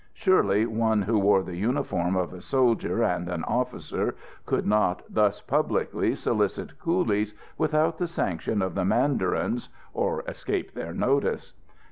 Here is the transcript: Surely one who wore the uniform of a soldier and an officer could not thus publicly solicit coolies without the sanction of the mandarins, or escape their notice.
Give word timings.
Surely 0.15 0.65
one 0.65 1.03
who 1.03 1.19
wore 1.19 1.43
the 1.43 1.55
uniform 1.57 2.15
of 2.15 2.33
a 2.33 2.41
soldier 2.41 3.03
and 3.03 3.29
an 3.29 3.43
officer 3.43 4.15
could 4.47 4.65
not 4.65 5.03
thus 5.07 5.41
publicly 5.41 6.15
solicit 6.15 6.79
coolies 6.79 7.35
without 7.55 7.99
the 7.99 8.07
sanction 8.07 8.63
of 8.63 8.73
the 8.73 8.83
mandarins, 8.83 9.69
or 9.93 10.23
escape 10.27 10.73
their 10.73 10.91
notice. 10.91 11.53